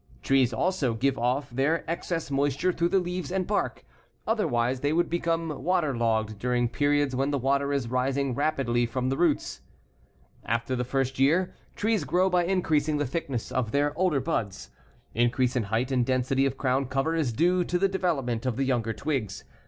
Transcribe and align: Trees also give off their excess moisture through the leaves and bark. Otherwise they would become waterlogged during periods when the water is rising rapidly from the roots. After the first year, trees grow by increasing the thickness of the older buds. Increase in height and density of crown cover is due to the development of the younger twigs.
Trees 0.23 0.51
also 0.51 0.95
give 0.95 1.15
off 1.19 1.51
their 1.51 1.83
excess 1.87 2.31
moisture 2.31 2.73
through 2.73 2.89
the 2.89 2.97
leaves 2.97 3.31
and 3.31 3.45
bark. 3.45 3.85
Otherwise 4.25 4.79
they 4.79 4.91
would 4.93 5.11
become 5.11 5.61
waterlogged 5.63 6.39
during 6.39 6.69
periods 6.69 7.15
when 7.15 7.29
the 7.29 7.37
water 7.37 7.71
is 7.71 7.87
rising 7.87 8.33
rapidly 8.33 8.87
from 8.87 9.09
the 9.09 9.15
roots. 9.17 9.61
After 10.43 10.75
the 10.75 10.83
first 10.83 11.19
year, 11.19 11.53
trees 11.75 12.03
grow 12.03 12.31
by 12.31 12.45
increasing 12.45 12.97
the 12.97 13.05
thickness 13.05 13.51
of 13.51 13.71
the 13.71 13.93
older 13.93 14.19
buds. 14.19 14.71
Increase 15.13 15.55
in 15.55 15.65
height 15.65 15.91
and 15.91 16.03
density 16.03 16.47
of 16.47 16.57
crown 16.57 16.87
cover 16.87 17.13
is 17.15 17.31
due 17.31 17.63
to 17.65 17.77
the 17.77 17.87
development 17.87 18.47
of 18.47 18.55
the 18.57 18.63
younger 18.65 18.93
twigs. 18.93 19.43